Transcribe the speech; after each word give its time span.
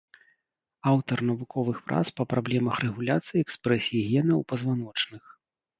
Аўтар 0.91 1.17
навуковых 1.29 1.77
прац 1.89 2.03
па 2.21 2.27
праблемах 2.33 2.75
рэгуляцыі 2.85 3.37
экспрэсіі 3.47 4.01
гена 4.11 4.33
ў 4.41 4.43
пазваночных. 4.55 5.23